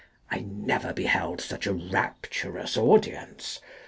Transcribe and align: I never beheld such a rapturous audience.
I 0.31 0.39
never 0.39 0.93
beheld 0.93 1.41
such 1.41 1.67
a 1.67 1.73
rapturous 1.75 2.75
audience. 2.75 3.61